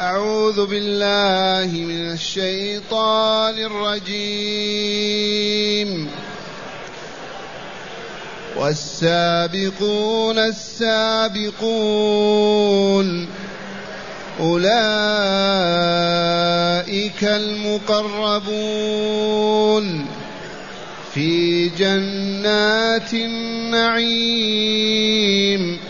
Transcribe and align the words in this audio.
أعوذ 0.00 0.66
بالله 0.66 1.80
من 1.80 2.12
الشيطان 2.12 3.58
الرجيم. 3.58 4.10
والسابقون 8.56 10.38
السابقون 10.38 11.58
أولئك 14.40 14.70
المقربون. 17.24 18.46
في 21.14 21.68
جنات 21.68 23.14
النعيم. 23.14 25.89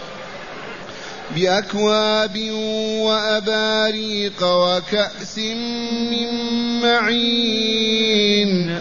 بأكواب 1.35 2.37
وأباريق 3.01 4.43
وكأس 4.43 5.37
من 6.11 6.29
معين. 6.81 8.79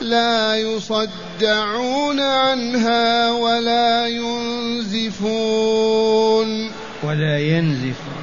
لا 0.00 0.56
يصدعون 0.56 2.20
عنها 2.20 3.30
ولا 3.30 4.06
ينزفون. 4.06 5.50
ولا 7.02 7.38
ينزفون. 7.38 8.22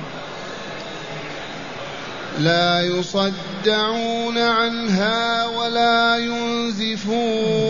لا 2.40 2.82
يصدعون 2.82 4.38
عنها 4.38 5.46
ولا 5.46 6.18
ينزفون. 6.18 7.70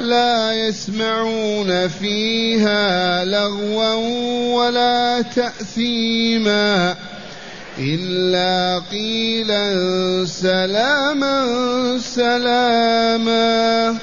لا 0.00 0.52
يسمعون 0.52 1.88
فيها 1.88 3.24
لغوا 3.24 3.94
ولا 4.54 5.22
تأثيما 5.22 6.96
إلا 7.78 8.82
قيلا 8.90 9.64
سلاما 10.26 11.46
سلاما. 11.98 13.96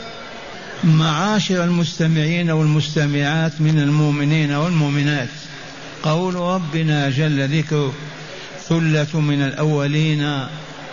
معاشر 0.83 1.63
المستمعين 1.63 2.51
والمستمعات 2.51 3.51
من 3.59 3.79
المؤمنين 3.79 4.51
والمؤمنات 4.51 5.29
قول 6.03 6.35
ربنا 6.35 7.09
جل 7.09 7.57
ذكره 7.57 7.93
ثلة 8.69 9.19
من 9.19 9.41
الأولين 9.41 10.47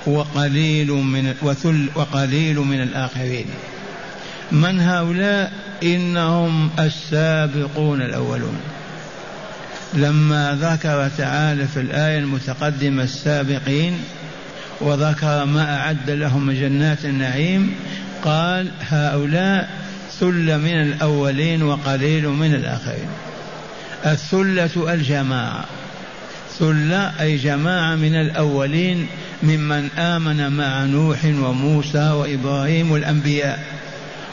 وقليل 0.07 0.91
من 0.91 1.35
وثل 1.43 1.89
وقليل 1.95 2.59
من 2.59 2.83
الآخرين. 2.83 3.47
من 4.53 4.81
هؤلاء 4.81 5.53
إنهم 5.83 6.71
السابقون 6.79 8.03
الأولون. 8.03 8.61
لما 9.95 10.59
ذكر 10.61 11.11
تعالى 11.19 11.67
في 11.67 11.81
الآية 11.81 12.19
المتقدمة 12.19 13.03
السابقين 13.03 13.99
وذكر 14.81 15.45
ما 15.45 15.77
أعد 15.77 16.11
لهم 16.11 16.47
من 16.47 16.61
جنات 16.61 17.05
النعيم 17.05 17.75
قال 18.25 18.69
هؤلاء 18.81 19.71
ثل 20.21 20.59
من 20.59 20.83
الأولين 20.83 21.63
وقليل 21.63 22.29
من 22.29 22.55
الآخرين. 22.55 23.09
الثلة 24.07 24.95
الجماعة. 24.95 25.65
ثلة 26.59 27.13
أي 27.21 27.37
جماعة 27.37 27.95
من 27.95 28.15
الأولين 28.15 29.07
ممن 29.43 29.89
آمن 29.99 30.53
مع 30.53 30.85
نوح 30.85 31.25
وموسى 31.25 32.11
وإبراهيم 32.11 32.91
والأنبياء. 32.91 33.72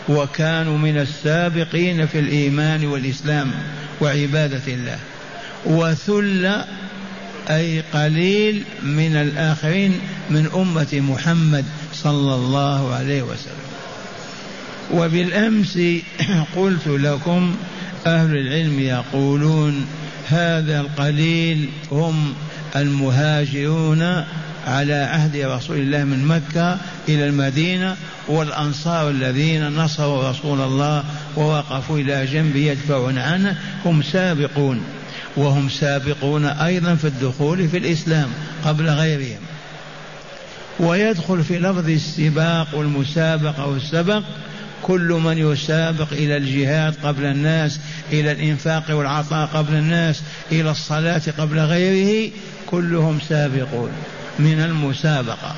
وكانوا 0.09 0.77
من 0.77 0.97
السابقين 0.97 2.07
في 2.07 2.19
الإيمان 2.19 2.85
والإسلام 2.85 3.51
وعبادة 4.01 4.61
الله. 4.67 4.99
وثل 5.65 6.63
أي 7.49 7.83
قليل 7.93 8.63
من 8.83 9.15
الآخرين 9.15 9.99
من 10.29 10.49
أمة 10.55 10.87
محمد 10.93 11.65
صلى 11.93 12.35
الله 12.35 12.93
عليه 12.93 13.21
وسلم. 13.21 13.69
وبالأمس 14.93 15.79
قلت 16.55 16.87
لكم 16.87 17.55
أهل 18.07 18.37
العلم 18.37 18.79
يقولون 18.79 19.85
هذا 20.27 20.79
القليل 20.79 21.69
هم 21.91 22.33
المهاجرون 22.75 24.23
على 24.69 24.93
عهد 24.93 25.35
رسول 25.35 25.77
الله 25.77 26.03
من 26.03 26.25
مكة 26.25 26.77
إلى 27.09 27.25
المدينة 27.25 27.95
والأنصار 28.27 29.09
الذين 29.09 29.67
نصروا 29.67 30.29
رسول 30.29 30.61
الله 30.61 31.03
ووقفوا 31.35 31.99
إلى 31.99 32.25
جنبه 32.25 32.59
يدفعون 32.59 33.17
عنه 33.17 33.55
هم 33.85 34.01
سابقون 34.01 34.83
وهم 35.37 35.69
سابقون 35.69 36.45
أيضا 36.45 36.95
في 36.95 37.07
الدخول 37.07 37.69
في 37.69 37.77
الإسلام 37.77 38.27
قبل 38.65 38.89
غيرهم. 38.89 39.39
ويدخل 40.79 41.43
في 41.43 41.59
لفظ 41.59 41.89
السباق 41.89 42.67
والمسابقة 42.73 43.67
والسبق 43.67 44.23
كل 44.81 45.19
من 45.23 45.37
يسابق 45.37 46.07
إلى 46.11 46.37
الجهاد 46.37 46.93
قبل 47.03 47.25
الناس 47.25 47.79
إلى 48.11 48.31
الإنفاق 48.31 48.83
والعطاء 48.97 49.47
قبل 49.47 49.73
الناس 49.73 50.21
إلى 50.51 50.71
الصلاة 50.71 51.21
قبل 51.37 51.59
غيره 51.59 52.31
كلهم 52.65 53.19
سابقون. 53.29 53.91
من 54.39 54.59
المسابقة. 54.59 55.55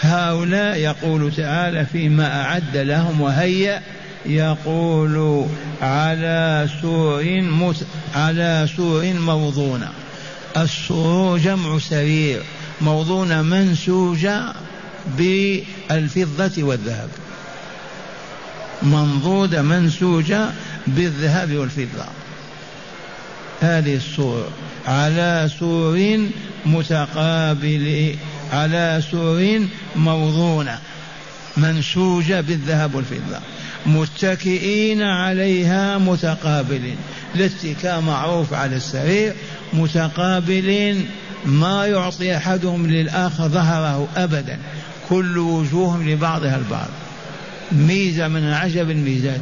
هؤلاء 0.00 0.76
يقول 0.76 1.32
تعالى 1.36 1.86
فيما 1.86 2.42
أعد 2.42 2.76
لهم 2.76 3.20
وهيأ 3.20 3.82
يقول 4.26 5.46
على 5.82 6.68
سور 6.82 7.40
مت... 7.40 7.86
على 8.14 8.68
سرر 8.76 9.12
موضونة 9.12 9.88
السرر 10.56 11.38
جمع 11.38 11.78
سرير 11.78 12.42
موضونة 12.80 13.42
منسوجة 13.42 14.42
بالفضة 15.18 16.62
والذهب. 16.62 17.08
منضودة 18.82 19.62
منسوجة 19.62 20.48
بالذهب 20.86 21.56
والفضة. 21.56 22.04
هذه 23.60 23.94
السور 23.94 24.48
على 24.86 25.50
سرر 25.58 26.18
متقابل 26.66 28.14
على 28.52 29.02
سرر 29.10 29.60
موضونة 29.96 30.78
منسوجة 31.56 32.40
بالذهب 32.40 32.94
والفضة 32.94 33.38
متكئين 33.86 35.02
عليها 35.02 35.98
متقابلين. 35.98 36.96
الاتكاء 37.34 38.00
معروف 38.00 38.54
على 38.54 38.76
السرير 38.76 39.34
متقابلين 39.72 41.06
ما 41.46 41.86
يعطي 41.86 42.36
أحدهم 42.36 42.86
للآخر 42.86 43.48
ظهره 43.48 44.08
ابدا 44.16 44.58
كل 45.08 45.38
وجوههم 45.38 46.10
لبعضها 46.10 46.56
البعض. 46.56 46.88
ميزة 47.72 48.28
من 48.28 48.52
عجب 48.52 48.90
الميزات. 48.90 49.40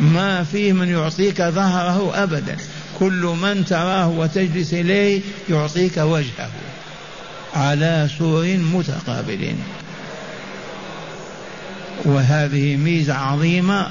ما 0.00 0.44
فيه 0.44 0.72
من 0.72 0.88
يعطيك 0.88 1.42
ظهره 1.42 2.22
ابدا. 2.22 2.56
كل 2.98 3.36
من 3.42 3.64
تراه 3.64 4.08
وتجلس 4.08 4.74
إليه 4.74 5.20
يعطيك 5.50 5.96
وجهه. 5.96 6.50
على 7.54 8.08
سور 8.18 8.46
متقابلين. 8.56 9.56
وهذه 12.04 12.76
ميزة 12.76 13.14
عظيمة 13.14 13.86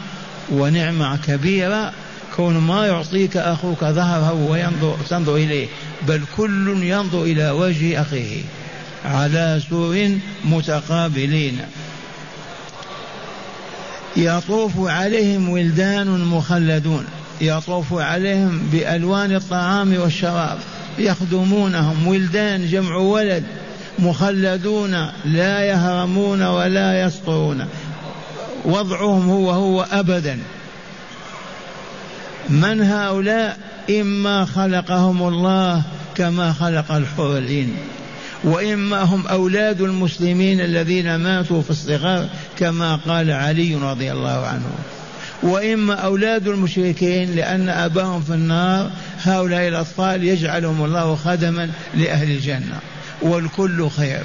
ونعمة 0.51 1.17
كبيرة. 1.17 1.93
كون 2.35 2.57
ما 2.57 2.87
يعطيك 2.87 3.37
أخوك 3.37 3.79
ظهره 3.79 4.33
وينظر 4.33 4.97
تنظر 5.09 5.35
إليه 5.35 5.67
بل 6.07 6.21
كل 6.37 6.83
ينظر 6.83 7.23
إلى 7.23 7.49
وجه 7.49 8.01
أخيه. 8.01 8.41
على 9.05 9.61
سور 9.69 10.17
متقابلين. 10.45 11.59
يطوف 14.17 14.71
عليهم 14.77 15.49
ولدان 15.49 16.07
مخلدون 16.07 17.05
يطوف 17.41 17.93
عليهم 17.93 18.59
بألوان 18.71 19.35
الطعام 19.35 19.97
والشراب 19.97 20.57
يخدمونهم. 20.99 22.07
ولدان 22.07 22.67
جمع 22.67 22.95
ولد 22.95 23.43
مخلدون 23.99 24.91
لا 25.25 25.65
يهرمون 25.65 26.43
ولا 26.43 27.01
يسطرون. 27.01 27.65
وضعهم 28.65 29.29
هو 29.29 29.51
هو 29.51 29.81
أبدا. 29.91 30.39
من 32.49 32.81
هؤلاء؟ 32.81 33.57
إما 33.89 34.45
خلقهم 34.45 35.27
الله 35.27 35.81
كما 36.15 36.53
خلق 36.53 36.91
الحور 36.91 37.37
العين 37.37 37.75
وإما 38.43 39.01
هم 39.01 39.27
أولاد 39.27 39.81
المسلمين 39.81 40.61
الذين 40.61 41.15
ماتوا 41.15 41.61
في 41.61 41.69
الصغار 41.69 42.29
كما 42.59 42.95
قال 42.95 43.31
علي 43.31 43.75
رضي 43.75 44.11
الله 44.11 44.45
عنه. 44.47 44.69
وإما 45.43 45.93
أولاد 45.93 46.47
المشركين 46.47 47.35
لأن 47.35 47.69
أباهم 47.69 48.21
في 48.21 48.33
النار 48.33 48.91
هؤلاء 49.23 49.67
الأطفال 49.67 50.23
يجعلهم 50.23 50.85
الله 50.85 51.15
خدما 51.15 51.69
لأهل 51.93 52.31
الجنة. 52.31 52.79
والكل 53.21 53.89
خير. 53.89 54.23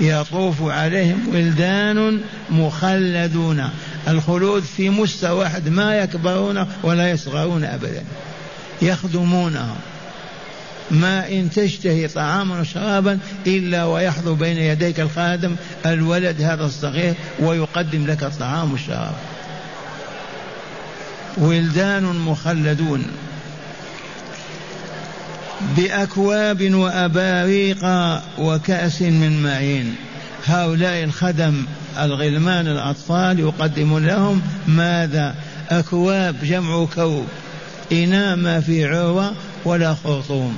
يطوف 0.00 0.62
عليهم 0.62 1.28
ولدان 1.28 2.20
مخلدون. 2.50 3.70
الخلود 4.08 4.62
في 4.62 4.90
مستوى 4.90 5.38
واحد 5.38 5.68
ما 5.68 5.98
يكبرون 5.98 6.66
ولا 6.82 7.10
يصغرون 7.10 7.64
أبدا. 7.64 8.02
يخدمونهم. 8.82 9.76
ما 10.90 11.28
إن 11.28 11.50
تشتهي 11.50 12.08
طعاما 12.08 12.60
وشرابا 12.60 13.18
إلا 13.46 13.84
ويحضر 13.84 14.32
بين 14.32 14.56
يديك 14.56 15.00
الخادم 15.00 15.56
الولد 15.86 16.42
هذا 16.42 16.64
الصغير 16.64 17.14
ويقدم 17.40 18.06
لك 18.06 18.22
الطعام 18.22 18.72
والشراب. 18.72 19.14
ولدان 21.36 22.04
مخلدون. 22.04 23.06
بأكواب 25.76 26.74
وأباريق 26.74 27.84
وكأس 28.38 29.02
من 29.02 29.42
معين. 29.42 29.94
هؤلاء 30.46 31.04
الخدم 31.04 31.64
الغلمان 31.98 32.66
الأطفال 32.66 33.40
يقدم 33.40 33.98
لهم 33.98 34.42
ماذا؟ 34.66 35.34
أكواب 35.70 36.36
جمع 36.42 36.86
كوب. 36.94 37.26
إناء 37.92 38.36
ما 38.36 38.60
في 38.60 38.86
عروة 38.86 39.32
ولا 39.64 39.94
خرطوم. 39.94 40.56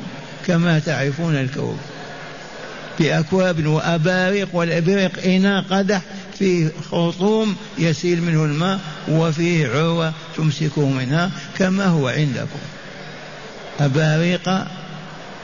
كما 0.51 0.79
تعرفون 0.79 1.37
الكوب. 1.37 1.77
بأكواب 2.99 3.67
وأباريق 3.67 4.49
والإبريق 4.53 5.25
إناء 5.25 5.65
قدح 5.71 6.03
فيه 6.39 6.69
خرطوم 6.91 7.57
يسيل 7.79 8.23
منه 8.23 8.45
الماء 8.45 8.81
وفيه 9.09 9.69
عروة 9.69 10.13
تمسكه 10.37 10.89
منها 10.89 11.31
كما 11.59 11.85
هو 11.85 12.09
عندكم. 12.09 12.59
أباريق 13.81 14.67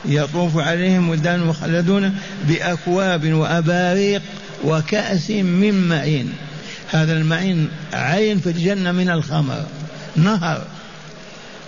يطوف 0.05 0.57
عليهم 0.57 1.09
ولدان 1.09 1.39
مخلدون 1.39 2.15
بأكواب 2.43 3.33
وأباريق 3.33 4.21
وكأس 4.63 5.29
من 5.29 5.87
معين 5.87 6.33
هذا 6.91 7.13
المعين 7.13 7.69
عين 7.93 8.39
في 8.39 8.49
الجنة 8.49 8.91
من 8.91 9.09
الخمر. 9.09 9.65
نهر. 10.15 10.61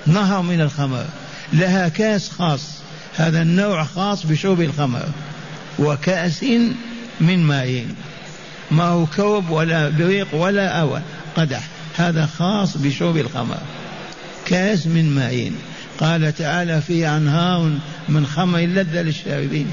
نهر 0.08 0.42
من 0.42 0.62
الخمر. 0.62 1.06
لها 1.54 1.88
كاس 1.88 2.30
خاص. 2.30 2.79
هذا 3.20 3.42
النوع 3.42 3.84
خاص 3.84 4.26
بشرب 4.26 4.62
الخمر 4.62 5.06
وكأس 5.80 6.44
من 7.22 7.44
معين 7.44 7.96
ما 8.72 8.84
هو 8.84 9.06
كوب 9.06 9.50
ولا 9.50 9.90
بريق 9.90 10.36
ولا 10.36 10.68
أول 10.68 11.02
قدح. 11.38 11.68
هذا 11.98 12.26
خاص 12.26 12.78
بشرب 12.78 13.18
الخمر. 13.18 13.58
كأس 14.46 14.88
من 14.88 15.16
معين 15.16 15.56
قال 16.00 16.36
تعالى 16.36 16.82
فيه 16.82 17.18
أنهار 17.18 17.72
من 18.10 18.26
خمر 18.26 18.60
لذة 18.60 19.02
للشاربين. 19.02 19.68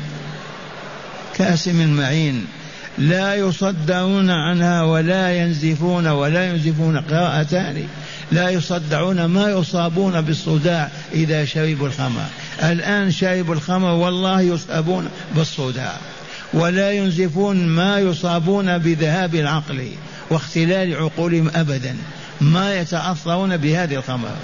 كأس 1.37 1.69
من 1.69 1.96
معين 1.96 2.44
لا 2.98 3.34
يصدعون 3.34 4.31
عنها 4.31 4.82
ولا 4.82 5.37
ينزفون 5.37 6.06
ولا 6.06 6.50
ينزفون 6.50 7.00
قراءتان. 7.00 7.87
لا 8.32 8.50
يصدعون 8.50 9.25
ما 9.25 9.50
يصابون 9.50 10.20
بالصداع 10.20 10.90
إذا 11.14 11.44
شربوا 11.44 11.87
الخمر. 11.87 12.26
الآن 12.62 13.11
شربوا 13.11 13.55
الخمر 13.55 13.91
والله 13.91 14.41
يصابون 14.41 15.08
بالصداع 15.37 15.97
ولا 16.55 16.93
ينزفون 16.93 17.67
ما 17.67 17.99
يصابون 17.99 18.79
بذهاب 18.79 19.35
العقل 19.35 19.88
واختلال 20.31 20.97
عقولهم 20.97 21.50
أبدا. 21.55 21.97
ما 22.41 22.81
يتأثرون 22.81 23.56
بهذه 23.56 23.94
الخمر. 23.94 24.37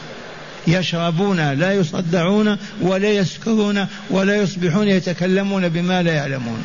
يشربون 0.66 1.52
لا 1.52 1.72
يصدعون 1.72 2.56
ولا 2.80 3.08
يسكرون 3.08 3.86
ولا 4.10 4.36
يصبحون 4.36 4.88
يتكلمون 4.88 5.68
بما 5.68 6.02
لا 6.02 6.12
يعلمون. 6.12 6.64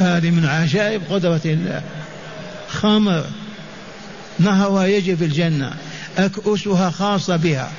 هذه 0.00 0.30
من 0.30 0.46
عجائب 0.46 1.02
قدرة 1.10 1.40
الله. 1.44 1.82
خمر 2.68 3.24
نهرها 4.38 4.86
يجري 4.86 5.16
في 5.16 5.24
الجنة؟ 5.24 5.72
أكؤسها 6.18 6.90
خاصة 6.90 7.36
بها. 7.36 7.70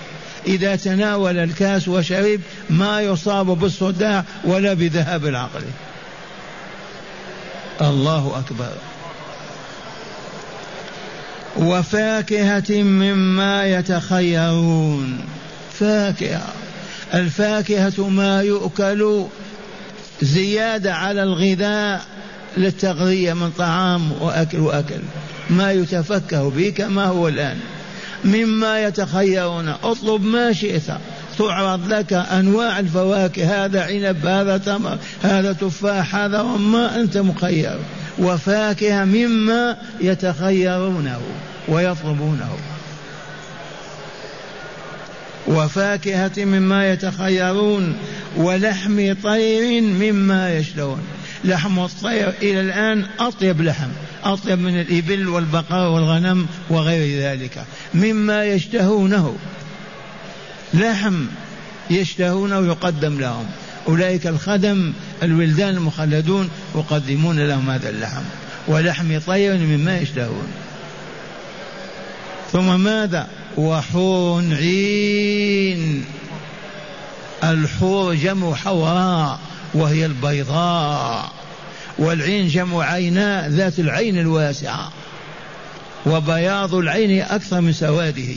إذا 0.48 0.76
تناول 0.76 1.38
الكاس 1.38 1.88
وشرب 1.88 2.40
ما 2.70 3.02
يصاب 3.02 3.46
بالصداع 3.46 4.24
ولا 4.44 4.74
بذهاب 4.74 5.26
العقل. 5.26 5.64
الله 7.82 8.40
أكبر. 8.40 8.72
وفاكهة 11.58 12.84
مما 12.84 13.66
يتخيرون. 13.66 15.20
فاكهة. 15.80 16.54
الفاكهة 17.14 18.10
ما 18.10 18.42
يؤكل 18.42 19.26
زيادة 20.22 20.94
على 20.94 21.24
الغذاء 21.24 22.06
للتغذية 22.58 23.34
من 23.34 23.52
طعام 23.58 24.12
وأكل 24.12 24.60
وأكل. 24.60 25.02
ما 25.50 25.72
يتفكه 25.72 26.50
به 26.50 26.70
كما 26.70 27.06
هو 27.06 27.28
الآن. 27.28 27.60
مما 28.26 28.84
يتخيرون. 28.84 29.68
اطلب 29.68 30.24
ما 30.24 30.54
شئت. 30.54 30.82
تعرض 31.38 31.94
لك 31.94 32.14
أنواع 32.14 32.80
الفواكه. 32.80 33.66
هذا 33.66 33.84
عنب 33.84 34.26
هذا 34.26 34.58
تمر 34.58 34.98
هذا 35.24 35.54
تفاح 35.54 36.16
هذا 36.16 36.42
رمان 36.42 37.00
أنت 37.00 37.18
مخير. 37.18 37.80
وفاكهه 38.20 39.04
مما 39.04 39.78
يتخيرونه 40.02 41.22
ويطلبونه. 41.68 42.58
وفاكهة 45.48 46.32
مما 46.38 46.92
يتخيرون 46.92 47.96
ولحم 48.38 49.14
طير 49.24 49.82
مما 49.82 50.58
يشتهون. 50.58 51.02
لحم 51.44 51.80
الطير 51.80 52.34
إلى 52.42 52.62
الآن 52.62 53.06
أطيب 53.20 53.62
لحم. 53.62 53.90
أطيب 54.24 54.60
من 54.60 54.82
الإبل 54.82 55.28
والبقر 55.28 55.90
والغنم 55.90 56.48
وغير 56.70 57.22
ذلك 57.22 57.66
مما 57.94 58.46
يشتهونه. 58.46 59.36
لحم 60.74 61.26
يشتهونه 61.90 62.68
يقدم 62.68 63.20
لهم. 63.20 63.46
أولئك 63.88 64.28
الخدم 64.28 64.94
الولدان 65.24 65.70
المخلدون 65.70 66.50
يقدمون 66.76 67.40
لهم 67.40 67.70
هذا 67.70 67.90
اللحم. 67.90 68.24
ولحم 68.68 69.20
طير 69.20 69.58
مما 69.58 69.98
يشتهون. 69.98 70.48
ثم 72.52 72.80
ماذا؟ 72.80 73.28
وحور 73.58 74.44
عين. 74.52 76.06
الحور 77.44 78.16
جمع 78.16 78.56
حوراء 78.56 79.40
وهي 79.74 80.06
البيضاء. 80.06 81.41
والعين 81.98 82.48
جمع 82.48 82.84
عيناء 82.84 83.50
ذات 83.50 83.80
العين 83.80 84.20
الواسعة. 84.20 84.92
وبياض 86.06 86.76
العين 86.76 87.22
أكثر 87.22 87.62
من 87.62 87.74
سواده. 87.74 88.36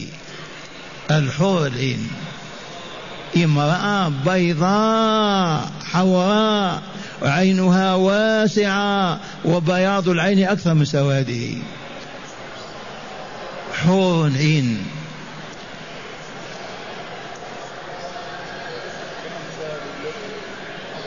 الحور 1.10 1.66
العين. 1.66 2.08
امرأة 3.36 4.08
بيضاء 4.08 5.70
حوراء 5.84 6.82
عينها 7.22 7.94
واسعة 7.94 9.20
وبياض 9.44 10.08
العين 10.08 10.48
أكثر 10.48 10.74
من 10.74 10.84
سواده. 10.84 11.50
حور 13.84 14.30
عين. 14.36 14.86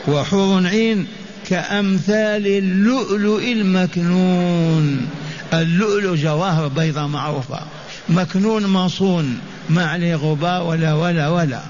وحور 0.08 0.66
عين 0.66 1.06
كأمثال 1.48 2.46
اللؤلؤ 2.46 3.42
المكنون. 3.42 5.08
اللؤلؤ 5.54 6.14
جواهر 6.14 6.68
بيضاء 6.68 7.06
معروفة. 7.06 7.60
مكنون 8.08 8.66
مصون. 8.66 9.38
ما 9.70 9.86
عليه 9.86 10.14
غبار 10.14 10.62
ولا 10.62 10.94
ولا 10.94 11.28
ولا. 11.28 11.62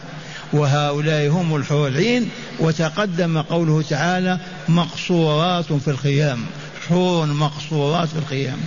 وهؤلاء 0.53 1.29
هم 1.29 1.57
الحور 1.57 1.89
العين 1.89 2.29
وتقدم 2.59 3.43
قوله 3.43 3.83
تعالى 3.83 4.39
مقصورات 4.69 5.73
في 5.73 5.89
الخيام. 5.89 6.39
حور 6.89 7.27
مقصورات 7.27 8.09
في 8.09 8.19
الخيام. 8.19 8.59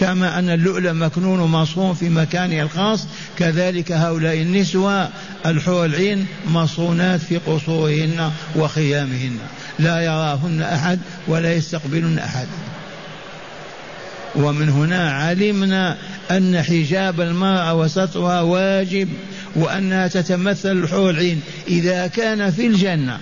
كما 0.00 0.38
أن 0.38 0.50
اللؤلؤ 0.50 0.92
مكنون 0.92 1.40
مصون 1.40 1.94
في 1.94 2.08
مكانه 2.08 2.62
الخاص 2.62 3.06
كذلك 3.38 3.92
هؤلاء 3.92 4.36
النسوة 4.36 5.08
الحور 5.46 5.84
العين 5.84 6.26
مصونات 6.48 7.20
في 7.20 7.38
قصورهن 7.38 8.30
وخيامهن. 8.56 9.38
لا 9.78 10.00
يراهن 10.00 10.62
أحد 10.62 10.98
ولا 11.28 11.54
يستقبلن 11.54 12.18
أحد. 12.18 12.46
ومن 14.36 14.68
هنا 14.68 15.12
علمنا 15.12 15.96
أن 16.30 16.62
حجاب 16.62 17.20
المرأة 17.20 17.74
وسترها 17.74 18.40
واجب 18.40 19.08
وأنها 19.56 20.08
تتمثل 20.08 20.72
الحور 20.72 21.10
العين 21.10 21.40
إذا 21.68 22.06
كان 22.06 22.50
في 22.50 22.66
الجنة 22.66 23.18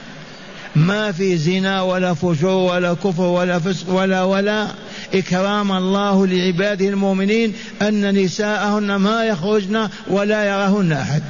ما 0.77 1.13
في 1.13 1.37
زنا 1.37 1.83
ولا 1.83 2.15
فجور 2.15 2.73
ولا 2.73 2.95
كفر 2.95 3.23
ولا 3.23 3.59
فسق 3.59 3.91
ولا 3.91 4.23
ولا 4.23 4.69
إكرام 5.15 5.73
الله 5.73 6.27
لعباده 6.27 6.89
المؤمنين 6.89 7.55
أن 7.83 8.15
نساءهن 8.25 8.97
ما 8.97 9.25
يخرجن 9.25 9.89
ولا 10.07 10.45
يراهن 10.45 10.93
أحد. 10.93 11.23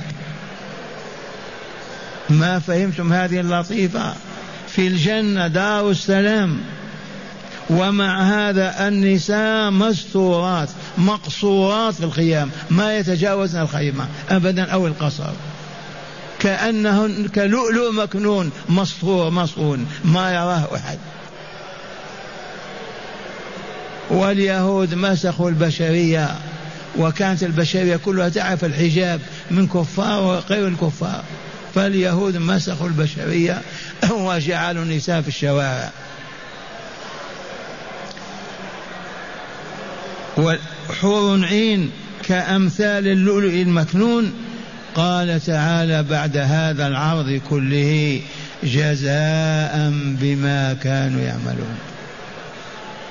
ما 2.31 2.59
فهمتم 2.59 3.13
هذه 3.13 3.41
اللطيفة؟ 3.41 4.15
في 4.69 4.87
الجنة 4.87 5.47
دار 5.47 5.91
السلام. 5.91 6.61
ومع 7.71 8.23
هذا 8.23 8.89
النساء 8.89 9.71
مستورات 9.71 10.69
مقصورات 10.99 11.95
في 11.95 12.05
الخيام 12.05 12.51
ما 12.71 12.99
يتجاوزن 12.99 13.61
الخيمة 13.61 14.07
أبدا 14.31 14.71
أو 14.71 14.87
القصر. 14.87 15.31
كأنهن 16.39 17.29
كلؤلؤ 17.29 17.93
مكنون 17.93 18.51
مصفور 18.69 19.31
مصون 19.31 19.87
ما 20.05 20.35
يراه 20.35 20.69
أحد. 20.77 20.99
واليهود 24.11 24.95
مسخوا 24.95 25.49
البشرية 25.49 26.29
وكانت 26.99 27.43
البشرية 27.43 27.97
كلها 27.97 28.29
تعرف 28.29 28.65
الحجاب 28.65 29.21
من 29.50 29.67
كفار 29.67 30.23
وغير 30.23 30.69
الكفار. 30.69 31.25
فاليهود 31.75 32.37
مسخوا 32.37 32.88
البشرية 32.88 33.62
وجعلوا 34.27 34.83
النساء 34.83 35.21
في 35.21 35.29
الشوارع. 35.29 35.91
وحور 40.38 41.45
عين 41.45 41.91
كأمثال 42.25 43.09
اللؤلؤ 43.09 43.62
المكنون. 43.62 44.33
قال 44.95 45.41
تعالى 45.41 46.03
بعد 46.03 46.37
هذا 46.37 46.87
العرض 46.87 47.41
كله 47.50 48.21
جزاء 48.62 49.91
بما 49.93 50.77
كانوا 50.83 51.21
يعملون. 51.21 51.79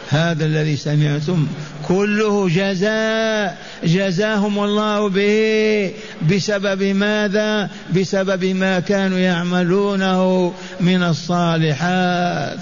هذا 0.10 0.46
الذي 0.46 0.76
سمعتم. 0.76 1.48
كله 1.88 2.50
جزاء. 2.50 3.58
جزاهم 3.84 4.64
الله 4.64 5.10
به. 5.10 5.92
بسبب 6.32 6.84
ماذا؟ 6.84 7.70
بسبب 7.96 8.46
ما 8.46 8.80
كانوا 8.80 9.20
يعملونه 9.20 10.54
من 10.80 11.04
الصالحات. 11.04 12.58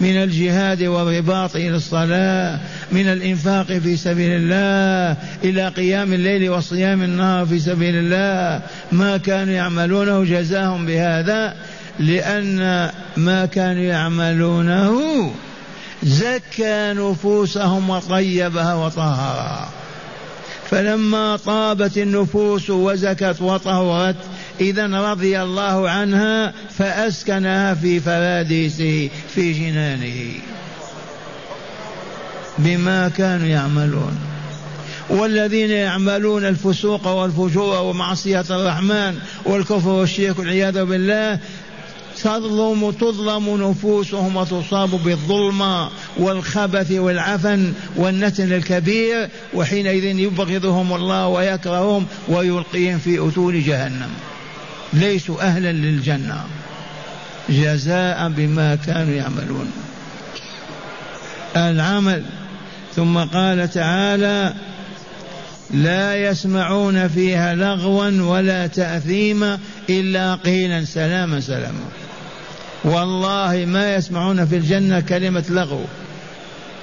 من 0.00 0.22
الجهاد 0.22 0.82
والرباط 0.82 1.56
إلى 1.56 1.76
الصلاة. 1.76 2.60
من 2.92 3.06
الإنفاق 3.06 3.66
في 3.66 3.96
سبيل 3.96 4.30
الله. 4.30 5.16
إلى 5.44 5.68
قيام 5.68 6.12
الليل 6.12 6.50
وصيام 6.50 7.02
النهار 7.02 7.46
في 7.46 7.58
سبيل 7.58 7.94
الله. 7.96 8.62
ما 8.92 9.16
كانوا 9.16 9.54
يعملونه 9.54 10.24
جزاهم 10.24 10.86
بهذا. 10.86 11.54
لأن 11.98 12.90
ما 13.16 13.46
كانوا 13.46 13.82
يعملونه 13.82 15.32
زكى 16.02 16.92
نفوسهم 16.96 17.90
وطيبها 17.90 18.74
وطهرها. 18.74 19.68
فلما 20.70 21.36
طابت 21.36 21.98
النفوس 21.98 22.70
وزكت 22.70 23.36
وطهرت 23.40 24.16
إذا 24.60 24.86
رضي 24.86 25.42
الله 25.42 25.90
عنها 25.90 26.52
فأسكنها 26.78 27.74
في 27.74 28.00
فراديسه 28.00 29.10
في 29.34 29.52
جنانه. 29.52 30.32
بما 32.58 33.08
كانوا 33.08 33.46
يعملون. 33.46 34.18
والذين 35.10 35.70
يعملون 35.70 36.44
الفسوق 36.44 37.06
والفجور 37.06 37.82
ومعصية 37.82 38.44
الرحمن 38.50 39.18
والكفر 39.44 39.88
والشرك 39.88 40.38
والعياذ 40.38 40.84
بالله 40.84 41.38
تظلم 42.22 42.90
تظلم 42.90 43.70
نفوسهم 43.70 44.36
وتصاب 44.36 44.90
بالظلم 44.90 45.88
والخبث 46.16 46.92
والعفن 46.92 47.72
والنتن 47.96 48.52
الكبير 48.52 49.28
وحينئذ 49.54 50.04
يبغضهم 50.04 50.94
الله 50.94 51.26
ويكرههم 51.26 52.06
ويلقيهم 52.28 52.98
في 52.98 53.28
أتون 53.28 53.62
جهنم. 53.62 54.10
ليسوا 54.92 55.40
أهلا 55.40 55.72
للجنة. 55.72 56.44
جزاء 57.48 58.28
بما 58.28 58.74
كانوا 58.86 59.14
يعملون. 59.14 59.70
العمل. 61.56 62.24
ثم 62.96 63.18
قال 63.18 63.70
تعالى 63.70 64.54
لا 65.70 66.16
يسمعون 66.30 67.08
فيها 67.08 67.54
لغوا 67.54 68.22
ولا 68.22 68.66
تأثيما 68.66 69.58
إلا 69.90 70.34
قيلا 70.34 70.84
سلاما 70.84 71.40
سلاما. 71.40 71.99
والله 72.84 73.64
ما 73.66 73.94
يسمعون 73.94 74.46
في 74.46 74.56
الجنة 74.56 75.00
كلمة 75.00 75.44
لغو. 75.50 75.84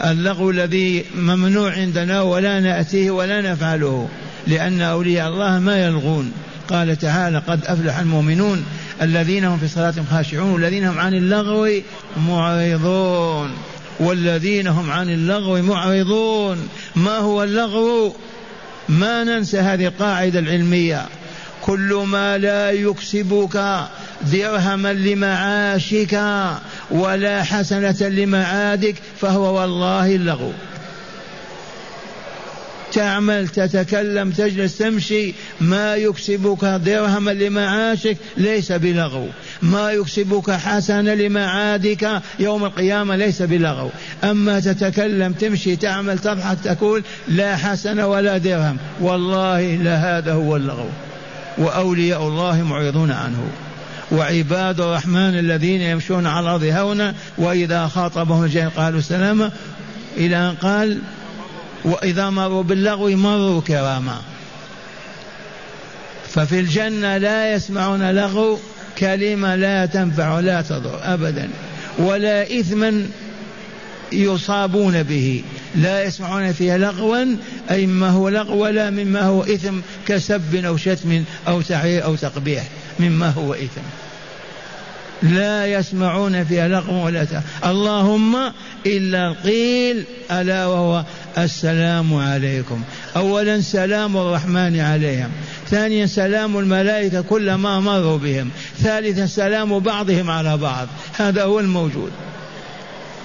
اللغو 0.06 0.50
الذي 0.50 1.06
ممنوع 1.16 1.72
عندنا 1.72 2.22
ولا 2.22 2.60
نأتيه 2.60 3.12
ولا 3.12 3.42
نفعله 3.42 4.10
لأن 4.48 4.82
أولياء 4.82 5.28
الله 5.28 5.60
ما 5.60 5.86
يلغون. 5.86 6.32
قال 6.70 6.96
تعالى 6.96 7.38
قد 7.48 7.66
أفلح 7.66 8.00
المؤمنون 8.00 8.66
الذين 9.02 9.46
هم 9.46 9.58
في 9.58 9.68
صلاتهم 9.68 10.06
خاشعون 10.12 10.52
والذين 10.52 10.86
هم 10.86 11.00
عن 11.00 11.14
اللغو 11.14 11.70
معرضون. 12.28 13.52
والذين 14.00 14.68
هم 14.68 14.92
عن 14.92 15.10
اللغو 15.10 15.62
معرضون. 15.62 16.70
ما 16.96 17.18
هو 17.18 17.44
اللغو؟ 17.44 18.16
ما 18.90 19.24
ننسى 19.24 19.60
هذه 19.60 19.86
القاعدة 19.86 20.40
العلمية. 20.40 21.06
كل 21.62 22.04
ما 22.08 22.38
لا 22.38 22.72
يكسبك 22.72 23.88
درهما 24.22 24.94
لمعاشك 24.94 26.22
ولا 26.92 27.44
حسنة 27.44 28.08
لمعادك 28.10 28.96
فهو 29.22 29.60
والله 29.60 30.16
اللغو. 30.16 30.52
تعمل 32.94 33.48
تتكلم 33.48 34.32
تجلس 34.32 34.78
تمشي 34.78 35.34
ما 35.62 35.96
يكسبك 35.96 36.66
درهما 36.66 37.32
لمعاشك 37.32 38.18
ليس 38.38 38.72
بلغو. 38.72 39.28
ما 39.62 39.92
يكسبك 39.92 40.52
حسنة 40.52 41.14
لمعادك 41.14 42.22
يوم 42.40 42.66
القيامة 42.66 43.16
ليس 43.16 43.42
بلغو. 43.42 43.90
أما 44.24 44.60
تتكلم 44.60 45.34
تمشي 45.34 45.76
تعمل 45.76 46.20
تضحك 46.20 46.58
تقول 46.64 47.04
لا 47.28 47.58
حسنة 47.58 48.08
ولا 48.08 48.38
درهم 48.38 48.78
والله 49.02 49.76
لهذا 49.76 50.34
هو 50.34 50.56
اللغو. 50.56 50.90
وأولياء 51.58 52.28
الله 52.28 52.64
معرضون 52.64 53.12
عنه. 53.12 53.48
وعباد 54.12 54.82
الرحمن 54.82 55.40
الذين 55.40 55.82
يمشون 55.82 56.28
على 56.28 56.40
الأرض 56.40 56.64
هونا 56.64 57.16
وإذا 57.38 57.88
خاطبهم 57.88 58.44
الجاهل 58.44 58.70
قالوا 58.70 59.02
سلاما 59.02 59.52
إلى 60.18 60.38
أن 60.38 60.56
قال 60.56 61.00
وإذا 61.86 62.30
مروا 62.30 62.64
باللغو 62.64 63.10
مروا 63.10 63.62
كراما. 63.62 64.22
ففي 66.30 66.60
الجنة 66.60 67.18
لا 67.18 67.54
يسمعون 67.54 68.12
لغو 68.12 68.60
كلمة 68.98 69.56
لا 69.56 69.86
تنفع 69.86 70.36
ولا 70.36 70.62
تضر 70.62 71.00
أبدا 71.04 71.50
ولا 71.98 72.60
إثما 72.60 73.06
يصابون 74.12 75.04
به. 75.04 75.44
لا 75.76 76.04
يسمعون 76.04 76.54
فيها 76.54 76.78
لغوا 76.78 77.26
أي 77.72 77.86
مما 77.86 78.10
هو 78.10 78.30
لغو 78.30 78.64
ولا 78.64 78.90
مما 78.90 79.22
هو 79.22 79.44
إثم 79.44 79.80
كسب 80.08 80.56
أو 80.56 80.78
شتم 80.78 81.24
أو 81.48 81.62
تعير 81.62 82.04
أو 82.04 82.16
تقبيح. 82.16 82.64
مما 83.00 83.30
هو 83.30 83.54
إثم 83.54 83.82
لا 85.24 85.66
يسمعون 85.68 86.44
فيها 86.44 86.68
لغوا 86.68 87.06
ولا 87.06 87.24
تعير 87.24 87.44
اللهم 87.66 88.36
إلا 88.86 89.28
القيل 89.28 90.04
ألا 90.32 90.66
وهو 90.66 91.04
السلام 91.38 92.16
عليكم. 92.16 92.82
أولا 93.16 93.62
سلام 93.62 94.18
الرحمن 94.18 94.80
عليهم. 94.80 95.30
ثانيا 95.70 96.06
سلام 96.06 96.58
الملائكة 96.58 97.22
كلما 97.22 97.80
مروا 97.80 98.18
بهم. 98.18 98.50
ثالثا 98.80 99.26
سلام 99.26 99.80
بعضهم 99.80 100.30
على 100.30 100.58
بعض. 100.58 100.88
هذا 101.18 101.44
هو 101.44 101.60
الموجود. 101.60 102.12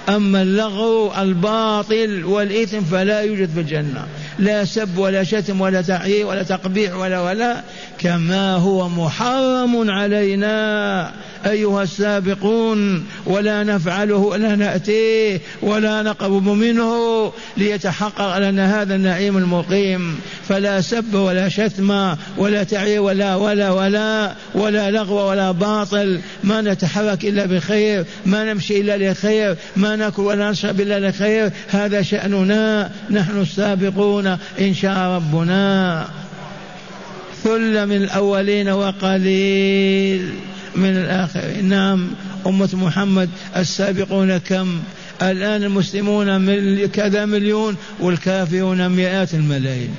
أما 0.09 0.41
اللغو 0.41 1.13
الباطل 1.17 2.25
والإثم 2.25 2.81
فلا 2.81 3.21
يوجد 3.21 3.49
في 3.49 3.59
الجنة. 3.59 4.05
لا 4.39 4.65
سب 4.65 4.97
ولا 4.97 5.23
شتم 5.23 5.61
ولا 5.61 5.81
تعيير 5.81 6.25
ولا 6.25 6.43
تقبيح 6.43 6.95
ولا 6.95 7.21
ولا 7.21 7.61
كما 7.99 8.55
هو 8.55 8.89
محرم 8.89 9.89
علينا. 9.91 11.11
أيها 11.45 11.83
السابقون 11.83 13.05
ولا 13.25 13.63
نفعله 13.63 14.15
ولا 14.15 14.55
نأتيه 14.55 15.41
ولا 15.61 16.01
نقرب 16.01 16.47
منه 16.47 17.31
ليتحقق 17.57 18.37
لنا 18.37 18.81
هذا 18.81 18.95
النعيم 18.95 19.37
المقيم. 19.37 20.19
فلا 20.49 20.81
سب 20.81 21.13
ولا 21.13 21.49
شتم 21.49 22.15
ولا 22.37 22.63
تعيير 22.63 23.01
ولا 23.01 23.35
ولا 23.35 23.71
ولا 23.71 24.35
ولا 24.55 24.91
لغو 24.91 25.29
ولا 25.29 25.51
باطل. 25.51 26.19
ما 26.43 26.61
نتحرك 26.61 27.25
إلا 27.25 27.45
بخير 27.45 28.05
ما 28.25 28.53
نمشي 28.53 28.81
إلا 28.81 29.11
لخير 29.11 29.55
ما 29.75 29.95
نأكل 29.95 30.21
ولا 30.21 30.51
نشرب 30.51 30.81
إلا 30.81 31.09
لخير. 31.09 31.51
هذا 31.69 32.01
شأننا 32.01 32.91
نحن 33.11 33.41
السابقون 33.41 34.37
إن 34.59 34.73
شاء 34.73 34.97
ربنا. 34.97 36.07
ثل 37.43 37.85
من 37.85 37.95
الأولين 37.95 38.69
وقليل. 38.69 40.29
من 40.75 40.97
الآخرين 40.97 41.65
نعم 41.65 42.07
أمة 42.47 42.69
محمد 42.73 43.29
السابقون 43.57 44.37
كم؟ 44.37 44.79
الآن 45.21 45.63
المسلمون 45.63 46.41
من 46.41 46.87
كذا 46.87 47.25
مليون 47.25 47.75
والكافرون 47.99 48.89
مئات 48.89 49.33
الملايين. 49.33 49.95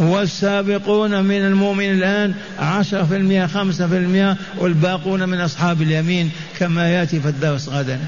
والسابقون 0.00 1.24
من 1.24 1.46
المؤمن 1.46 1.90
الآن 1.90 2.34
عشرة 2.58 3.04
في 3.04 3.16
المئة 3.16 3.46
خمسة 3.46 3.88
في 3.88 3.96
المئة 3.96 4.36
والباقون 4.58 5.28
من 5.28 5.40
أصحاب 5.40 5.82
اليمين 5.82 6.30
كما 6.58 6.88
يأتي 6.88 7.20
في 7.20 7.28
الدرس 7.28 7.68
غدا. 7.68 8.00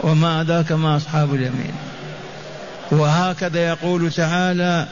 وما 0.00 0.40
أدراك 0.40 0.72
ما 0.72 0.96
أصحاب 0.96 1.34
اليمين. 1.34 1.72
وهكذا 2.90 3.68
يقول 3.68 4.10
تعالى 4.10 4.86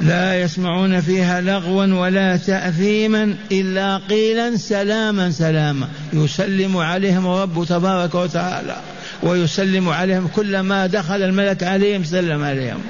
لا 0.00 0.40
يسمعون 0.40 1.00
فيها 1.00 1.40
لغوا 1.40 1.86
ولا 1.86 2.36
تأثيما 2.36 3.34
إلا 3.52 3.96
قيلا 3.96 4.56
سلاما 4.56 5.30
سلاما. 5.30 5.88
يسلم 6.12 6.76
عليهم 6.76 7.26
رب 7.26 7.64
تبارك 7.68 8.14
وتعالى 8.14 8.76
ويسلم 9.22 9.88
عليهم 9.88 10.28
كلما 10.28 10.86
دخل 10.86 11.22
الملك 11.22 11.62
عليهم 11.62 12.04
سلم 12.04 12.44
عليهم. 12.44 12.80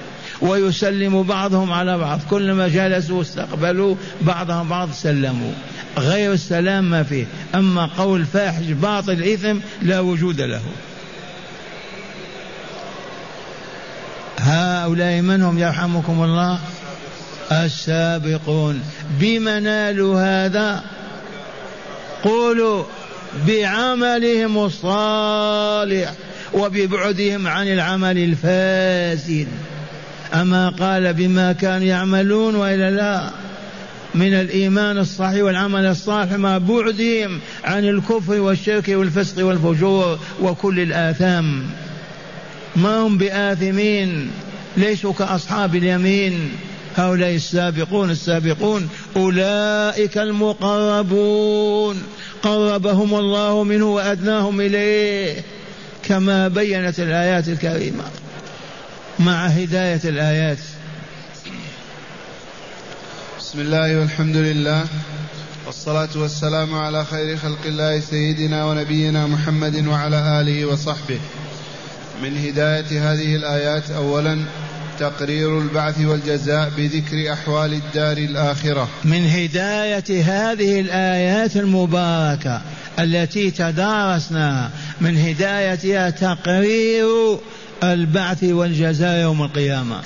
ويسلم 0.40 1.22
بعضهم 1.22 1.72
على 1.72 1.98
بعض 1.98 2.20
كلما 2.30 2.68
جلسوا 2.68 3.22
استقبلوا 3.22 3.94
بعضهم 4.20 4.68
بعض 4.68 4.90
سلموا. 4.92 5.52
غير 5.98 6.32
السلام 6.32 6.90
ما 6.90 7.02
فيه. 7.02 7.26
أما 7.54 7.86
قول 7.98 8.24
فاحش 8.24 8.64
باطل 8.64 9.22
إثم 9.22 9.56
لا 9.82 10.00
وجود 10.00 10.40
له. 10.40 10.62
هؤلاء 14.38 15.20
من 15.20 15.42
هم 15.42 15.58
يرحمكم 15.58 16.22
الله؟ 16.22 16.58
السابقون. 17.52 18.82
بما 19.20 19.60
نالوا 19.60 20.20
هذا 20.20 20.84
قولوا 22.22 22.84
بعملهم 23.46 24.58
الصالح 24.58 26.12
وببعدهم 26.54 27.46
عن 27.46 27.68
العمل 27.68 28.18
الفاسد. 28.18 29.46
أما 30.34 30.68
قال 30.68 31.12
بما 31.12 31.52
كانوا 31.52 31.86
يعملون 31.86 32.54
وإلا 32.54 32.90
لا 32.90 33.30
من 34.14 34.34
الإيمان 34.34 34.98
الصحيح 34.98 35.44
والعمل 35.44 35.86
الصالح 35.86 36.32
مع 36.32 36.58
بعدهم 36.58 37.40
عن 37.64 37.84
الكفر 37.84 38.40
والشرك 38.40 38.88
والفسق 38.88 39.46
والفجور 39.46 40.18
وكل 40.40 40.80
الآثام. 40.80 41.62
ما 42.76 42.98
هم 42.98 43.18
بآثمين؟ 43.18 44.30
ليسوا 44.76 45.12
كأصحاب 45.12 45.74
اليمين. 45.74 46.50
هؤلاء 46.96 47.34
السابقون 47.34 48.10
السابقون 48.10 48.88
أولئك 49.16 50.18
المقربون. 50.18 52.02
قربهم 52.42 53.14
الله 53.14 53.64
منه 53.64 53.94
وأدناهم 53.94 54.60
إليه 54.60 55.42
كما 56.02 56.48
بينت 56.48 57.00
الآيات 57.00 57.48
الكريمة 57.48 58.04
مع 59.18 59.46
هداية 59.46 60.00
الآيات. 60.04 60.58
بسم 63.38 63.60
الله 63.60 63.98
والحمد 64.00 64.36
لله 64.36 64.84
والصلاة 65.66 66.08
والسلام 66.16 66.74
على 66.74 67.04
خير 67.04 67.36
خلق 67.36 67.66
الله 67.66 68.00
سيدنا 68.00 68.64
ونبينا 68.64 69.26
محمد 69.26 69.86
وعلى 69.86 70.40
آله 70.40 70.66
وصحبه. 70.66 71.20
من 72.22 72.38
هداية 72.38 73.12
هذه 73.12 73.36
الآيات 73.36 73.90
أولا 73.90 74.44
تقرير 75.00 75.58
البعث 75.58 76.00
والجزاء 76.00 76.72
بذكر 76.76 77.32
أحوال 77.32 77.72
الدار 77.72 78.16
الآخرة. 78.16 78.88
من 79.04 79.26
هداية 79.26 80.22
هذه 80.22 80.80
الآيات 80.80 81.56
المباركة 81.56 82.60
التي 82.98 83.50
تدارسناها 83.50 84.70
من 85.00 85.18
هدايتها 85.18 86.10
تقرير 86.10 87.38
البعث 87.82 88.44
والجزاء 88.44 89.20
يوم 89.20 89.42
القيامة. 89.42 90.00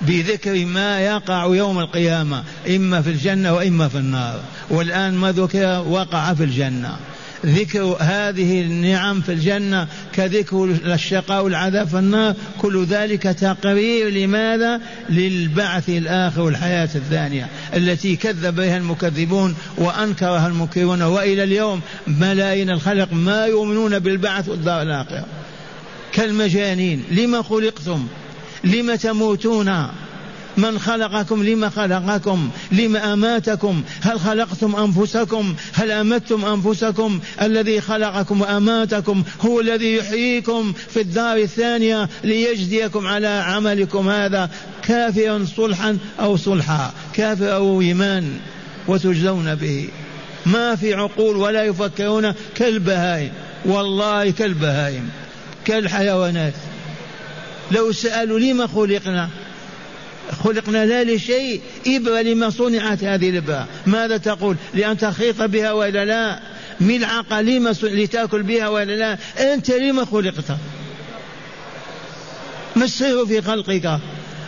بذكر 0.00 0.64
ما 0.64 1.00
يقع 1.00 1.44
يوم 1.44 1.78
القيامة 1.78 2.44
إما 2.76 3.02
في 3.02 3.10
الجنة 3.10 3.54
وإما 3.54 3.88
في 3.88 3.98
النار. 3.98 4.40
والآن 4.70 5.14
ما 5.14 5.32
ذكر 5.32 5.84
وقع 5.88 6.34
في 6.34 6.44
الجنة. 6.44 6.96
ذكر 7.46 7.96
هذه 8.00 8.60
النعم 8.60 9.20
في 9.20 9.32
الجنة 9.32 9.86
كذكر 10.12 10.64
الشقاء 10.84 11.44
والعذاب 11.44 11.88
في 11.88 11.98
النار 11.98 12.34
كل 12.58 12.84
ذلك 12.84 13.22
تقرير 13.22 14.08
لماذا؟ 14.08 14.80
للبعث 15.10 15.88
الآخر 15.88 16.40
والحياة 16.40 16.88
الثانية 16.94 17.48
التي 17.76 18.16
كذب 18.16 18.54
بها 18.54 18.76
المكذبون 18.76 19.54
وأنكرها 19.78 20.46
المنكرون 20.46 21.02
وإلى 21.02 21.42
اليوم 21.42 21.80
ملايين 22.06 22.70
الخلق 22.70 23.12
ما 23.12 23.46
يؤمنون 23.46 23.98
بالبعث 23.98 24.48
والدار 24.48 24.82
الآخرة. 24.82 25.26
كالمجانين 26.12 27.04
لما 27.10 27.42
خلقتم؟ 27.42 28.06
لم 28.64 28.94
تموتون؟ 28.94 29.86
من 30.56 30.78
خلقكم؟ 30.78 31.42
لما 31.42 31.68
خلقكم؟ 31.68 32.50
لما 32.72 33.12
أماتكم؟ 33.12 33.82
هل 34.00 34.20
خلقتم 34.20 34.76
أنفسكم؟ 34.76 35.54
هل 35.72 35.90
أمتم 35.90 36.44
أنفسكم؟ 36.44 37.20
الذي 37.42 37.80
خلقكم 37.80 38.40
وأماتكم 38.40 39.22
هو 39.40 39.60
الذي 39.60 39.96
يحييكم 39.96 40.72
في 40.88 41.00
الدار 41.00 41.36
الثانية 41.36 42.08
ليجزيكم 42.24 43.06
على 43.06 43.26
عملكم 43.26 44.08
هذا. 44.08 44.50
كافرا 44.82 45.46
صلحا 45.56 45.98
أو 46.20 46.36
صلحا. 46.36 46.92
كافر 47.12 47.54
أو 47.54 47.80
إيمان 47.80 48.38
وتجزون 48.88 49.54
به. 49.54 49.88
ما 50.46 50.76
في 50.76 50.94
عقول 50.94 51.36
ولا 51.36 51.64
يفكرون 51.64 52.32
كالبهائم. 52.54 53.32
والله 53.64 54.30
كالبهائم. 54.30 55.08
كالحيوانات. 55.64 56.54
لو 57.70 57.92
سألوا 57.92 58.38
لما 58.38 58.66
خلقنا؟ 58.66 59.28
خلقنا 60.44 60.86
لا 60.86 61.04
لشيء. 61.04 61.60
إبرة 61.86 62.20
لما 62.20 62.50
صنعت 62.50 63.04
هذه 63.04 63.30
الإبرة. 63.30 63.66
ماذا 63.86 64.16
تقول؟ 64.16 64.56
لأن 64.74 64.98
تخيط 64.98 65.42
بها 65.42 65.72
ولا 65.72 66.04
لا. 66.04 66.40
ملعقة 66.80 67.40
لما 67.40 67.74
لتأكل 67.82 68.42
بها 68.42 68.68
ولا 68.68 68.92
لا. 68.96 69.18
أنت 69.54 69.70
لما 69.70 70.04
خلقت؟ 70.04 70.56
ما 72.76 72.84
السر 72.84 73.26
في 73.26 73.42
خلقك؟ 73.42 73.98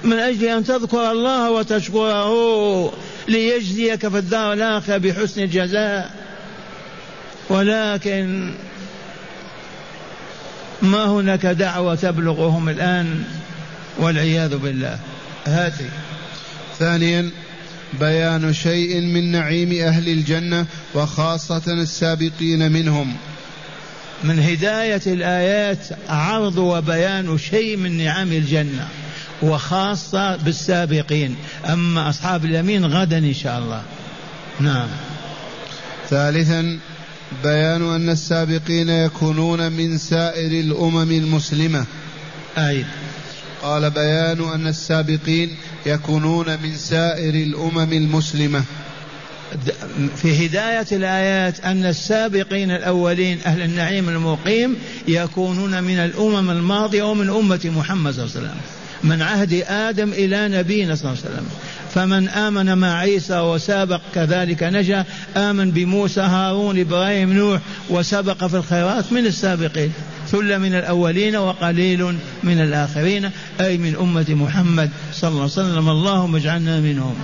من 0.05 0.19
أجل 0.19 0.45
أن 0.45 0.65
تذكر 0.65 1.11
الله 1.11 1.51
وتشكره 1.51 2.93
ليجزيك 3.29 4.09
في 4.09 4.19
الدار 4.19 4.53
الآخرة 4.53 4.97
بحسن 4.97 5.43
الجزاء. 5.43 6.11
ولكن 7.49 8.51
ما 10.83 11.05
هناك 11.05 11.47
دعوة 11.47 11.95
تبلغهم 11.95 12.69
الآن 12.69 13.25
والعياذ 13.99 14.57
بالله. 14.57 14.99
هاتي. 15.47 15.89
ثانيا 16.79 17.31
بيان 18.01 18.53
شيء 18.53 19.01
من 19.01 19.33
نعيم 19.33 19.73
أهل 19.73 20.09
الجنة 20.09 20.67
وخاصة 20.95 21.63
السابقين 21.73 22.73
منهم. 22.73 23.17
من 24.25 24.39
هداية 24.39 25.03
الآيات 25.07 25.87
عرض 26.09 26.59
وبيان 26.59 27.39
شيء 27.39 27.77
من 27.77 28.05
نعم 28.05 28.33
الجنة 28.33 28.89
وخاصة 29.43 30.37
بالسابقين. 30.37 31.37
أما 31.67 32.09
أصحاب 32.09 32.45
اليمين 32.45 32.87
غدا 32.87 33.19
إن 33.19 33.35
شاء 33.35 33.59
الله. 33.59 33.83
نعم. 34.61 34.89
ثالثا 36.11 36.79
بيان 37.43 37.95
أن 37.95 38.09
السابقين 38.11 38.89
يكونون 38.89 39.73
من 39.73 39.99
سائر 39.99 40.61
الأمم 40.61 41.11
المسلمة. 41.11 41.85
أي. 42.59 42.85
قال 43.63 43.91
بيان 43.91 44.41
أن 44.55 44.67
السابقين 44.67 45.57
يكونون 45.87 46.47
من 46.63 46.77
سائر 46.77 47.35
الأمم 47.35 47.93
المسلمة. 47.93 48.65
في 50.17 50.47
هداية 50.47 50.87
الآيات 50.93 51.61
أن 51.61 51.87
السابقين 51.87 52.71
الأولين 52.71 53.39
أهل 53.47 53.63
النعيم 53.63 54.09
المقيم 54.09 54.77
يكونون 55.09 55.83
من 55.83 55.97
الأمم 55.97 56.51
الماضية 56.51 57.03
ومن 57.03 57.31
أمة 57.31 57.61
محمد 57.65 58.13
صلى 58.15 58.25
الله 58.25 58.37
عليه 58.37 58.47
وسلم. 58.47 58.61
من 59.05 59.23
عهد 59.23 59.65
آدم 59.69 60.13
إلى 60.13 60.49
نبينا 60.49 60.95
صلى 60.95 61.11
الله 61.11 61.23
عليه 61.25 61.35
وسلم. 61.35 61.47
فمن 61.95 62.29
آمن 62.29 62.79
مع 62.79 62.99
عيسى 62.99 63.39
وسابق 63.39 64.01
كذلك 64.15 64.63
نجا 64.63 65.05
آمن 65.37 65.71
بموسى 65.71 66.21
هارون 66.21 66.81
إبراهيم 66.81 67.33
نوح 67.33 67.61
وسبق 67.91 68.47
في 68.47 68.57
الخيرات 68.57 69.13
من 69.13 69.27
السابقين. 69.27 69.93
ثل 70.33 70.59
من 70.59 70.75
الأولين 70.75 71.37
وقليل 71.37 72.19
من 72.43 72.61
الآخرين 72.61 73.31
أي 73.61 73.79
من 73.79 73.97
أمة 73.97 74.27
محمد 74.29 74.91
صلى 75.13 75.29
الله 75.29 75.41
عليه 75.43 75.53
وسلم. 75.53 75.89
اللهم 75.89 76.37
اجعلنا 76.37 76.81
منهم. 76.81 77.15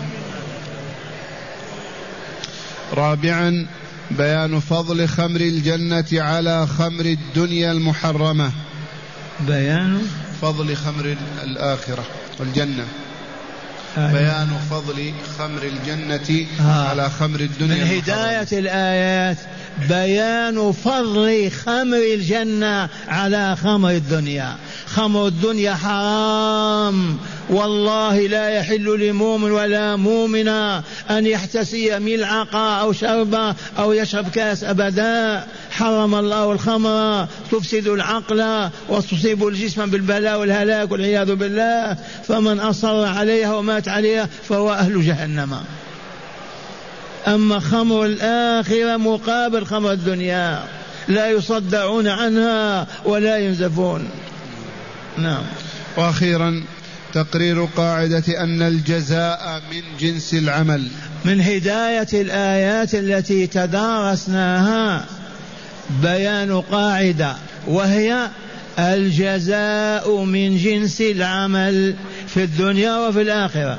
رابعا 2.94 3.66
بيان 4.10 4.60
فضل 4.60 5.08
خمر 5.08 5.40
الجنة 5.40 6.06
على 6.12 6.66
خمر 6.66 7.04
الدنيا 7.04 7.72
المحرمة. 7.72 8.52
بيان 9.40 10.02
فضل 10.42 10.76
خمر 10.76 11.16
الآخرة 11.42 12.04
والجنة. 12.40 12.84
آه. 13.98 14.12
بيان 14.12 14.48
فضل 14.70 15.12
خمر 15.38 15.62
الجنة 15.62 16.46
آه. 16.60 16.88
على 16.88 17.10
خمر 17.10 17.40
الدنيا 17.40 17.84
من 17.84 17.90
هداية 17.90 18.58
الآيات. 18.58 19.38
بيان 19.88 20.72
فضل 20.72 21.50
خمر 21.50 22.02
الجنة 22.14 22.88
على 23.08 23.56
خمر 23.56 23.90
الدنيا. 23.90 24.56
خمر 24.86 25.26
الدنيا 25.26 25.74
حرام. 25.74 27.18
والله 27.50 28.26
لا 28.26 28.48
يحل 28.50 29.08
لمؤمن 29.08 29.50
ولا 29.50 29.96
مؤمنة 29.96 30.82
أن 31.10 31.26
يحتسي 31.26 31.98
ملعقة 31.98 32.80
أو 32.80 32.92
شربة 32.92 33.54
أو 33.78 33.92
يشرب 33.92 34.28
كاس 34.28 34.64
أبدا. 34.64 35.46
حرم 35.70 36.14
الله 36.14 36.52
الخمر 36.52 37.26
تفسد 37.50 37.88
العقل 37.88 38.70
وتصيب 38.88 39.46
الجسم 39.46 39.90
بالبلاء 39.90 40.40
والهلاك 40.40 40.92
والعياذ 40.92 41.34
بالله. 41.34 41.96
فمن 42.28 42.60
أصر 42.60 43.04
عليها 43.04 43.54
ومات 43.54 43.88
عليها 43.88 44.28
فهو 44.48 44.72
أهل 44.72 45.06
جهنم. 45.06 45.60
أما 47.34 47.60
خمر 47.60 48.04
الآخرة 48.04 48.96
مقابل 48.96 49.66
خمر 49.66 49.92
الدنيا. 49.92 50.64
لا 51.08 51.30
يصدعون 51.30 52.08
عنها 52.08 52.86
ولا 53.04 53.38
ينزفون. 53.38 54.08
نعم. 55.18 55.42
وأخيرا 55.96 56.62
تقرير 57.14 57.64
قاعدة 57.64 58.42
أن 58.42 58.62
الجزاء 58.62 59.62
من 59.72 59.82
جنس 60.00 60.34
العمل. 60.34 60.88
من 61.24 61.40
هداية 61.40 62.08
الآيات 62.12 62.94
التي 62.94 63.46
تدارسناها 63.46 65.04
بيان 66.02 66.60
قاعدة 66.60 67.36
وهي 67.66 68.28
الجزاء 68.78 70.24
من 70.24 70.56
جنس 70.56 71.00
العمل 71.00 71.94
في 72.26 72.42
الدنيا 72.42 72.96
وفي 72.96 73.22
الآخرة. 73.22 73.78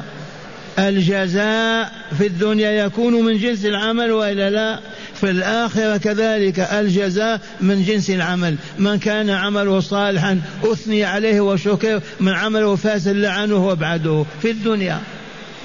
الجزاء 0.87 1.91
في 2.17 2.27
الدنيا 2.27 2.71
يكون 2.71 3.13
من 3.13 3.37
جنس 3.37 3.65
العمل 3.65 4.11
وإلا 4.11 4.49
لا؟ 4.49 4.79
في 5.15 5.29
الآخرة 5.29 5.97
كذلك 5.97 6.59
الجزاء 6.59 7.41
من 7.61 7.83
جنس 7.83 8.09
العمل. 8.09 8.55
من 8.77 8.99
كان 8.99 9.29
عمله 9.29 9.79
صالحا 9.79 10.41
أثني 10.63 11.03
عليه 11.03 11.41
وشكر 11.41 12.01
من 12.19 12.33
عمله 12.33 12.75
فاسد 12.75 13.15
لعنه 13.15 13.67
وأبعده. 13.67 14.25
في 14.41 14.51
الدنيا 14.51 14.99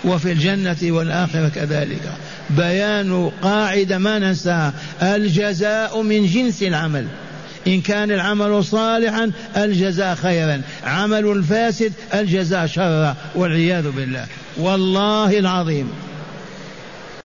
وفي 0.04 0.32
الجنة 0.32 0.76
والآخرة 0.82 1.48
كذلك. 1.48 2.02
بيان 2.50 3.30
قاعدة 3.42 3.98
ما 3.98 4.18
ننساها. 4.18 4.72
الجزاء 5.02 6.02
من 6.02 6.26
جنس 6.26 6.62
العمل. 6.62 7.06
إن 7.66 7.80
كان 7.80 8.10
العمل 8.10 8.64
صالحا 8.64 9.30
الجزاء 9.56 10.14
خيرا. 10.14 10.62
عمل 10.84 11.26
الفاسد 11.26 11.92
الجزاء 12.14 12.66
شرا 12.66 13.16
والعياذ 13.34 13.90
بالله. 13.90 14.26
والله 14.58 15.38
العظيم. 15.38 15.90